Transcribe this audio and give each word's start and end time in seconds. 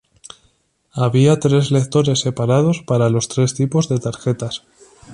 Había 0.93 1.39
tres 1.39 1.69
lectores 1.69 2.21
separados 2.21 2.81
para 2.87 3.11
los 3.11 3.27
tres 3.27 3.53
tipos 3.53 3.87
de 3.87 3.99
tarjetas. 3.99 4.63